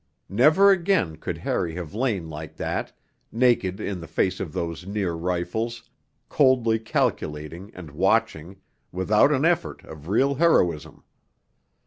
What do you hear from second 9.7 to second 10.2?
of